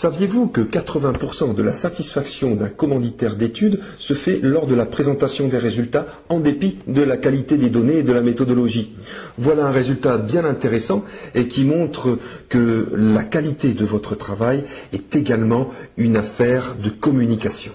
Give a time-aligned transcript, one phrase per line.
[0.00, 5.48] Saviez-vous que 80% de la satisfaction d'un commanditaire d'études se fait lors de la présentation
[5.48, 8.94] des résultats en dépit de la qualité des données et de la méthodologie?
[9.38, 11.04] Voilà un résultat bien intéressant
[11.34, 12.16] et qui montre
[12.48, 14.62] que la qualité de votre travail
[14.92, 17.72] est également une affaire de communication.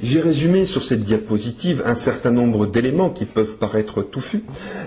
[0.00, 4.44] J'ai résumé sur cette diapositive un certain nombre d'éléments qui peuvent paraître touffus,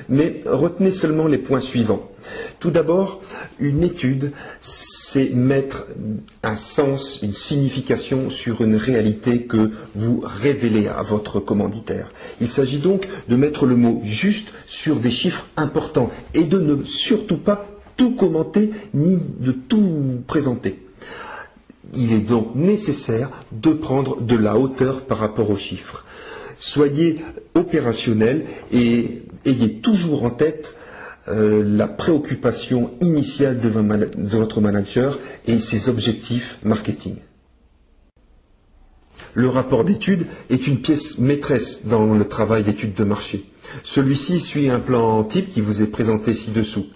[0.07, 2.09] mais retenez seulement les points suivants.
[2.59, 3.21] Tout d'abord,
[3.59, 5.87] une étude, c'est mettre
[6.43, 12.09] un sens, une signification sur une réalité que vous révélez à votre commanditaire.
[12.39, 16.83] Il s'agit donc de mettre le mot juste sur des chiffres importants et de ne
[16.85, 17.67] surtout pas
[17.97, 20.79] tout commenter ni de tout présenter.
[21.95, 26.05] Il est donc nécessaire de prendre de la hauteur par rapport aux chiffres.
[26.59, 27.19] Soyez
[27.55, 30.75] opérationnel et ayez toujours en tête
[31.27, 33.69] euh, la préoccupation initiale de,
[34.37, 37.15] votre manager et ses objectifs marketing.
[39.33, 43.45] Le rapport d'étude est une pièce maîtresse dans le travail d'étude de marché.
[43.83, 46.87] Celui-ci suit un plan type qui vous est présenté ci-dessous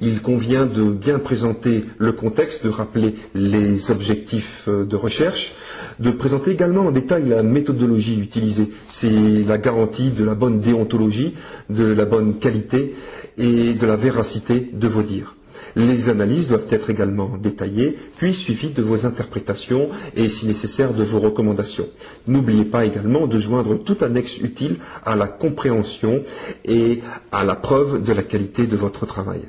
[0.00, 5.54] il convient de bien présenter le contexte, de rappeler les objectifs euh, de recherche,
[5.98, 8.70] de présenter également en détail la méthodologie utilisée.
[8.86, 11.34] C'est la garantie de la bonne déontologie,
[11.70, 12.94] de la bonne qualité
[13.36, 15.34] et de la véracité de vos dires.
[15.76, 21.04] Les analyses doivent être également détaillées, puis suivies de vos interprétations et, si nécessaire, de
[21.04, 21.88] vos recommandations.
[22.26, 26.22] N'oubliez pas également de joindre tout annexe utile à la compréhension
[26.64, 27.00] et
[27.32, 29.40] à la preuve de la qualité de votre travail.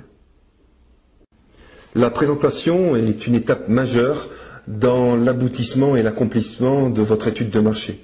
[1.95, 4.30] La présentation est une étape majeure
[4.68, 8.00] dans l'aboutissement et l'accomplissement de votre étude de marché.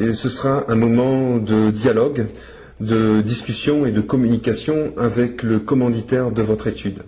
[0.00, 2.28] Ce sera un moment de dialogue,
[2.80, 7.02] de discussion et de communication avec le commanditaire de votre étude.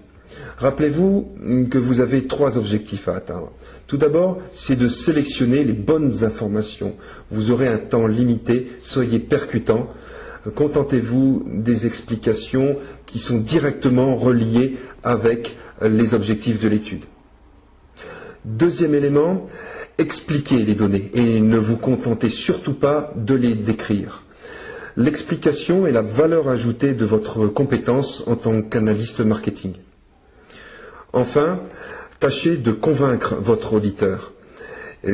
[0.59, 1.33] Rappelez-vous
[1.71, 3.51] que vous avez trois objectifs à atteindre.
[3.87, 6.95] Tout d'abord, c'est de sélectionner les bonnes informations.
[7.31, 9.89] Vous aurez un temps limité, soyez percutant,
[10.55, 17.05] contentez-vous des explications qui sont directement reliées avec les objectifs de l'étude.
[18.45, 19.47] Deuxième élément,
[19.99, 24.23] expliquez les données et ne vous contentez surtout pas de les décrire.
[24.97, 29.75] L'explication est la valeur ajoutée de votre compétence en tant qu'analyste marketing.
[31.13, 31.61] Enfin,
[32.19, 34.33] tâchez de convaincre votre auditeur,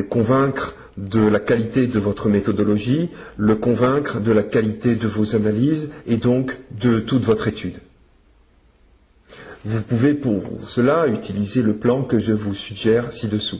[0.09, 5.91] convaincre de la qualité de votre méthodologie, le convaincre de la qualité de vos analyses
[6.07, 7.77] et donc de toute votre étude.
[9.69, 13.59] Vous pouvez pour cela utiliser le plan que je vous suggère ci-dessous.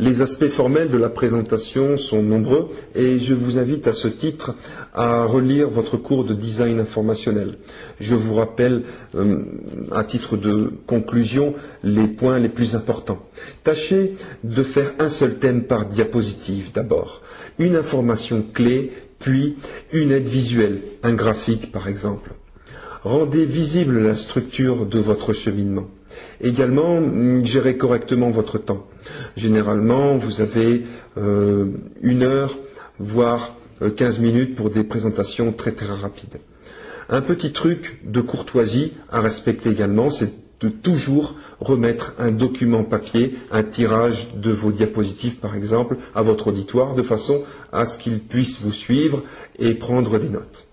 [0.00, 4.56] Les aspects formels de la présentation sont nombreux et je vous invite à ce titre
[4.92, 7.58] à relire votre cours de design informationnel.
[8.00, 8.82] Je vous rappelle
[9.14, 9.44] euh,
[9.92, 11.54] à titre de conclusion
[11.84, 13.24] les points les plus importants.
[13.62, 17.22] Tâchez de faire un seul thème par diapositive d'abord,
[17.60, 18.90] une information clé,
[19.20, 19.54] puis
[19.92, 22.32] une aide visuelle, un graphique par exemple.
[23.02, 25.88] Rendez visible la structure de votre cheminement.
[26.40, 27.00] Également,
[27.44, 28.86] gérez correctement votre temps.
[29.36, 30.82] Généralement, vous avez
[31.18, 31.66] euh,
[32.02, 32.58] une heure,
[32.98, 33.54] voire
[33.96, 36.38] 15 euh, minutes pour des présentations très très rapides.
[37.08, 43.34] Un petit truc de courtoisie à respecter également, c'est de toujours remettre un document papier,
[43.52, 47.42] un tirage de vos diapositives par exemple, à votre auditoire, de façon
[47.72, 49.22] à ce qu'il puisse vous suivre
[49.58, 50.66] et prendre des notes.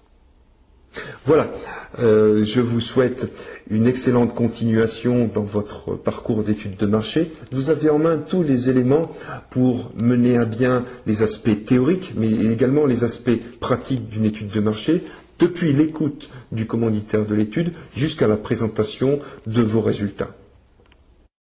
[1.25, 1.51] Voilà,
[1.99, 3.31] euh, je vous souhaite
[3.69, 7.31] une excellente continuation dans votre parcours d'études de marché.
[7.51, 9.11] Vous avez en main tous les éléments
[9.49, 14.59] pour mener à bien les aspects théoriques, mais également les aspects pratiques d'une étude de
[14.59, 15.03] marché,
[15.39, 20.35] depuis l'écoute du commanditaire de l'étude jusqu'à la présentation de vos résultats.